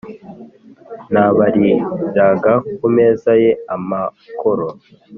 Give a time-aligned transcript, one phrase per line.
[1.11, 4.65] n’abariraga ku meza ye amakoro,